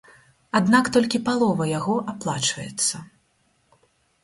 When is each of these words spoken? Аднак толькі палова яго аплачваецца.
Аднак 0.59 0.89
толькі 0.95 1.21
палова 1.27 1.67
яго 1.73 1.95
аплачваецца. 2.15 2.95